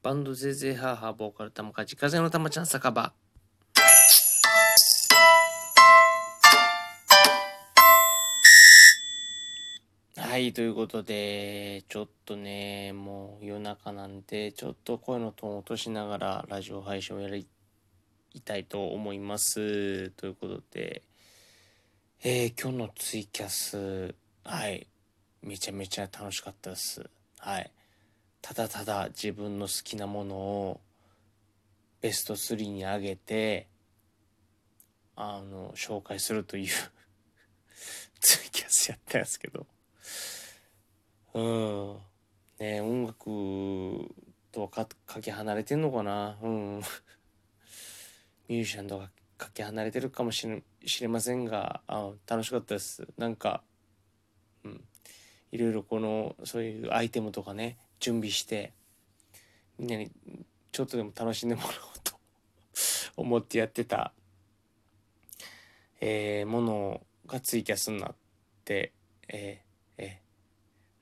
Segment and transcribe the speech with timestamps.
[0.00, 3.12] バンドゼーゼーハーハーボーカル玉梶風の玉ちゃん酒場
[10.16, 17.48] はい、ということで、ちょっとね、もう夜中なんで、ちょっと声のトーンを落としながらラジオ配信をやり
[18.44, 20.10] たいと思います。
[20.10, 21.02] ということで、
[22.22, 24.86] えー今日のツイキャス、はい、
[25.42, 27.04] めちゃめちゃ楽しかったです。
[27.40, 27.72] はい。
[28.48, 30.80] ただただ自分の好きなものを
[32.00, 33.66] ベスト3に上げて、
[35.16, 36.66] あの、紹介するという
[38.20, 39.66] ツイキャスやったんですけど、
[41.34, 41.98] うん。
[42.58, 44.14] ね音楽
[44.50, 46.38] とはかかけ離れてんのかな？
[46.40, 46.76] うん。
[48.48, 53.62] ミュージシャンとかかけ離れてるかもしれ知れませんがあ楽しかったですなんか
[54.64, 54.84] うん
[55.52, 58.72] いろいろこのそういうアイテムとかね準備して
[59.78, 60.10] みんなに
[60.72, 61.72] ちょっとでも楽しんでもらおう
[62.04, 62.18] と
[63.16, 64.12] 思ってやってた、
[66.00, 68.14] えーものがツイキャスになっ
[68.64, 68.92] て、
[69.28, 70.28] えーえー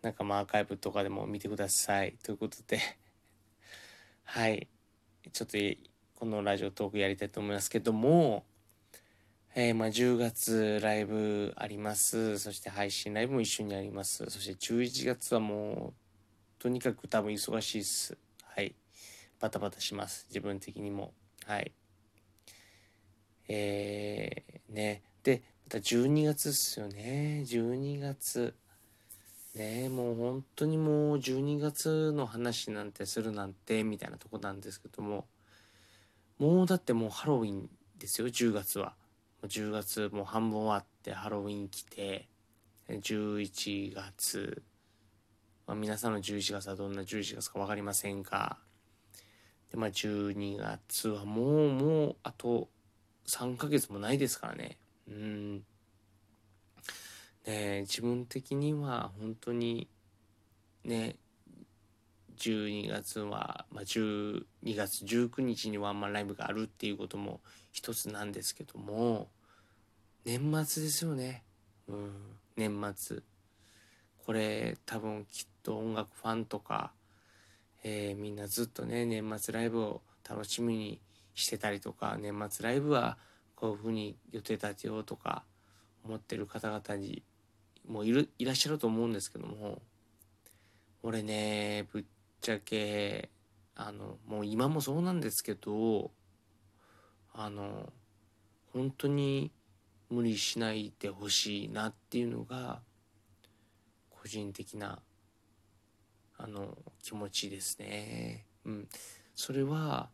[0.02, 2.16] なんかまあアーカイブとかでも見てください。
[2.22, 2.78] ということで
[4.22, 4.68] はい。
[5.32, 5.58] ちょっと
[6.14, 8.44] このラジオトークやりたいと思いますけども、
[9.56, 12.38] えーまあ10月ライブあります。
[12.38, 14.24] そして配信ライブも一緒にあります。
[14.30, 16.05] そして11月はもう
[16.58, 18.16] とにかく多分忙しいっす。
[18.42, 18.74] はい。
[19.40, 20.26] バタバタします。
[20.30, 21.12] 自分的にも。
[21.44, 21.72] はい。
[23.48, 25.02] えー、ね。
[25.22, 27.44] でまた12月っすよね。
[27.46, 28.54] 12月。
[29.54, 35.26] ねもう本当にもう12月の話なんてするなんてみたいなとこなんですけども。
[36.38, 38.94] もうだってもうハロウィンですよ10月は。
[39.42, 42.28] もう10月もう半分終わってハロウィン来て
[42.88, 44.62] 11月、
[45.66, 48.56] まあ、皆さんの11月はどんな11月か分かりませんが
[49.70, 52.68] でまあ12月はもうもうあと
[53.26, 54.78] 3ヶ月もないですからね。
[55.08, 55.64] うん。
[57.46, 59.88] ね自分的には本当に
[60.84, 61.16] ね
[62.38, 64.44] 12月は、まあ、12
[64.76, 67.40] 月19日にワンマンライブがあるっていうことも
[67.72, 69.28] 一つなんですけども
[70.24, 71.44] 年末ですよね。
[71.88, 72.12] うん。
[72.56, 73.22] 年末。
[74.24, 76.92] これ多分きっと音楽ファンとか、
[77.82, 81.00] えーみんなずっとね年末ライブを楽しみに
[81.34, 83.18] してたりとか年末ライブは
[83.56, 85.42] こういうふうに予定立てようとか
[86.04, 87.22] 思ってる方々に
[87.88, 89.82] もういるいらっしゃると思うんですけども
[91.02, 92.04] 俺ねぶっ
[92.40, 93.28] ちゃけ
[93.74, 96.10] あのもう今もそうなんですけど
[97.34, 97.92] あの
[98.72, 99.50] 本当に
[100.10, 102.80] 無理しないでほしいなっていうのが
[104.10, 105.00] 個人的な
[106.46, 108.46] あの気持ちですね。
[108.64, 108.88] うん、
[109.34, 110.10] それは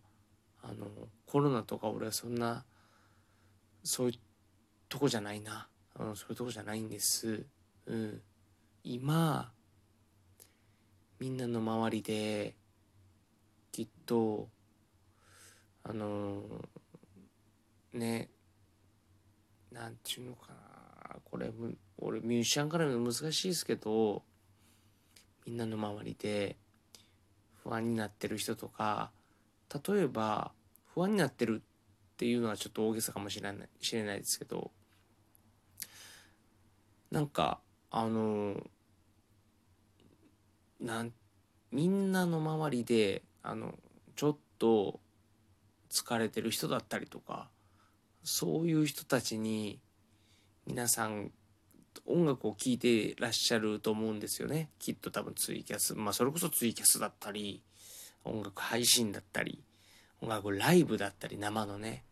[0.63, 0.87] あの
[1.27, 2.65] コロナとか俺はそんな
[3.85, 4.19] そういう
[4.89, 7.45] とこじゃないな、うん、そういうとこじゃないんです。
[7.85, 8.23] うん、
[8.83, 9.53] 今
[11.21, 12.55] みんなの周りで
[13.71, 14.49] きっと
[15.85, 16.45] あの
[17.93, 18.31] ね
[19.71, 21.51] なんていうのかなこれ
[21.99, 24.23] 俺ミュージシャンから見るの難しいですけど
[25.47, 26.57] みんなの周りで
[27.63, 29.11] 不安になってる人とか
[29.87, 30.53] 例えば
[30.95, 34.71] 不安になってるっていうのはちょっと大げさかもしれないしれないですけど
[37.11, 37.59] なんか
[37.91, 38.57] あの
[40.81, 41.13] なん
[41.71, 43.75] みんなの周りであの
[44.17, 45.01] ちょっと
[45.91, 47.49] 疲れてる人だったりとか
[48.25, 49.79] そういう人たちに
[50.67, 51.31] 皆さん
[52.07, 54.71] 音楽を聴いてらっしゃると思うんですよね。
[54.79, 55.95] きっと多分ツイキャス。
[55.95, 57.63] まあそれこそツイキャスだったり
[58.25, 59.63] 音楽配信だったり
[60.21, 62.05] 音楽ライブだったり生のね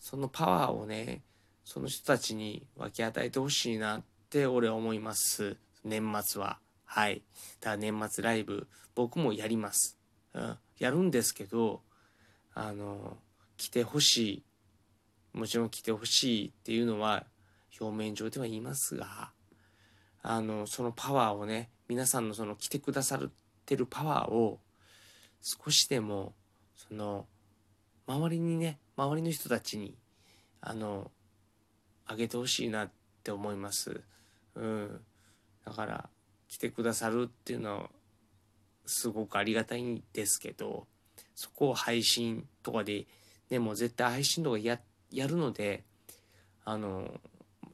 [0.00, 1.22] そのパワーをね
[1.64, 5.56] その人たちに分け与えてほしいなって俺は思います。
[5.84, 6.58] 年末は。
[6.84, 7.22] はい。
[7.60, 9.98] だから年末ライブ僕もやります、
[10.34, 11.82] うん、やるんですけど
[12.54, 13.16] あの
[13.56, 14.42] 来てほしい。
[15.38, 17.24] もちろん来てほしいっていうのは
[17.80, 19.30] 表面上では言いますが
[20.22, 23.30] あのそのパワーをね皆さんのその来てくださっ
[23.64, 24.58] てるパワーを
[25.40, 26.34] 少しでも
[26.76, 27.26] その
[28.06, 29.96] 周りにね周りの人たちに
[30.60, 31.10] あの
[32.06, 32.90] あげてほしいなっ
[33.22, 34.00] て思います。
[34.54, 35.00] うん、
[35.64, 36.08] だから
[36.48, 37.90] 来てくださるっていうのは
[38.86, 40.86] すごくありがたいんですけど
[41.34, 43.06] そこを配信とかで
[43.50, 44.80] ねもう絶対配信とかや
[45.10, 45.84] やるので
[46.64, 47.20] あの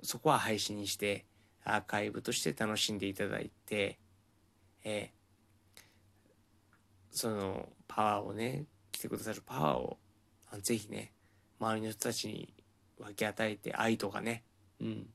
[0.05, 1.25] そこは配信にして
[1.65, 3.99] アーカイブとして楽しんでいただいて、
[4.85, 5.25] えー
[7.15, 9.99] そのパワーをね来てくださるパワーを
[10.63, 11.13] ぜひね
[11.61, 12.53] 周りの人たちに
[12.99, 14.43] 分け与えて愛とかね
[14.81, 15.07] うん。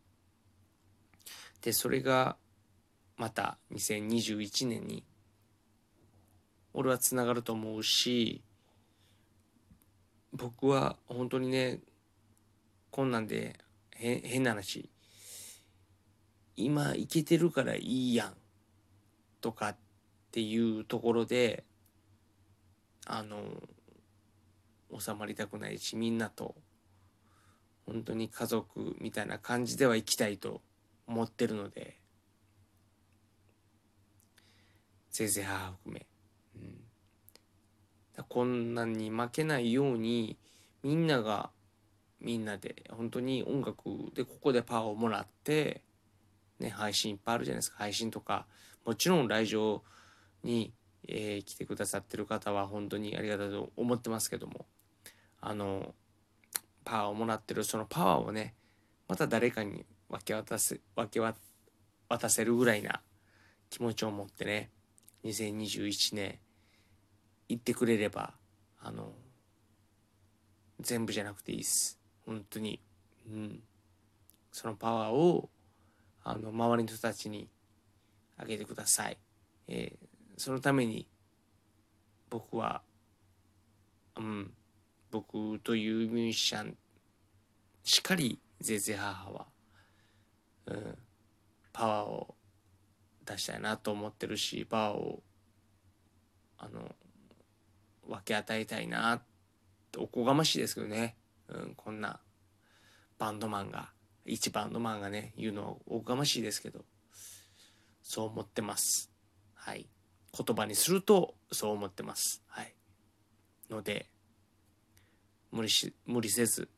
[1.62, 2.38] でそれが
[3.18, 5.04] また2021年に
[6.74, 8.42] 俺はつながると思うし
[10.32, 11.80] 僕は本当にね
[12.92, 13.60] こんなんで
[14.00, 14.90] 変な話。
[16.56, 18.34] 今いけてるからいいやん。
[19.42, 19.78] とかっ
[20.32, 21.64] ていうところで
[23.06, 23.38] あの
[24.98, 26.56] 収まりたくないしみんなと
[27.86, 30.62] 本当に家族みたいな感じでは生きたいと
[31.08, 32.00] 思ってるので。
[35.10, 36.06] せいぜい母含め、
[36.56, 40.38] うん、こんなんに負けないように
[40.84, 41.50] みんなが
[42.22, 43.84] みんなで本当に音楽
[44.14, 45.82] でここでパワーをもらって
[46.60, 47.78] ね配信いっぱいあるじゃないですか。
[47.78, 48.46] 配信とか
[48.86, 49.84] もちろん来場
[50.44, 50.74] に、
[51.08, 54.66] えー、来てくださってる方は本当にありがたいと思ってますけども
[55.42, 55.94] あの
[56.84, 58.56] パワーをもらってるそのパワーをね
[59.08, 63.02] また誰かに分け渡せ分け渡せるぐらいな
[63.70, 64.72] 気持ちを持ってね
[65.24, 66.40] 2021年
[67.48, 68.34] 行ってくれれば
[68.82, 69.14] あの
[70.80, 71.99] 全部じゃなくていいです。
[72.30, 72.80] 本当に。
[73.28, 73.64] うん。
[74.52, 75.50] そのパワーを
[76.24, 77.50] あの周りの人たちに
[78.38, 79.18] あげてください、
[79.68, 81.08] えー、そのために
[82.30, 82.82] 僕は
[84.18, 84.54] うん
[85.12, 86.78] 僕というミュージシャン
[87.84, 89.46] しっかりぜいぜい母は、
[90.68, 90.98] うん、
[91.74, 92.36] パワーを
[93.26, 95.24] 出したいなと思ってるしパワーを
[96.58, 96.96] あの
[98.08, 99.22] 分け与えたいなっ
[99.92, 101.16] ておこがましいですけどね、
[101.50, 102.20] うん、こんな
[103.18, 103.92] バンドマンが
[104.26, 106.86] 一バンドマンがね言うのはおこがましいですけど
[108.04, 109.12] そう思ってます。
[109.54, 109.88] はい。
[110.36, 112.42] 言葉にするとそう思ってます。
[112.48, 112.74] はい。
[113.70, 114.08] ので
[115.52, 116.70] 無理し無理せず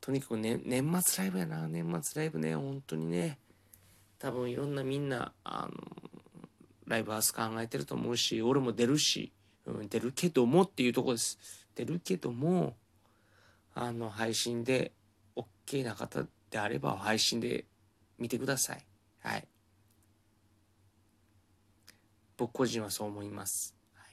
[0.00, 1.68] とにかく、ね、年末ライブやな。
[1.68, 3.38] 年末ライブね本当にね
[4.18, 5.72] 多分いろんなみんなあの
[6.86, 9.32] ライブハウス考えてると思うし俺も出るし、
[9.66, 11.38] うん、出るけどもっていうとこです。
[11.74, 12.76] 出るけども
[13.74, 14.92] あの配信で
[15.36, 17.64] OK な方であれば配信で
[18.18, 18.84] 見てください
[19.22, 19.46] はい
[22.36, 24.06] 僕個人はそう思います、はい、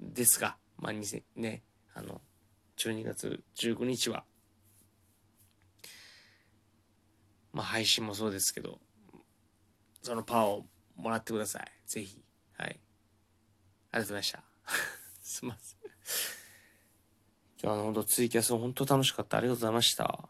[0.00, 0.92] ですがまあ
[1.36, 1.62] ね
[1.94, 2.20] あの
[2.78, 4.24] 12月15日は
[7.52, 8.80] まあ配信もそうですけど、
[10.02, 10.66] そのパワーを
[10.96, 11.66] もらってください。
[11.86, 12.22] ぜひ。
[12.56, 12.68] はい。
[12.68, 12.78] あり
[13.92, 14.42] がとうございました。
[15.22, 15.81] すみません。
[17.62, 19.38] 今日は本当ツイキャス本当楽しかった。
[19.38, 20.28] ありがとうございました。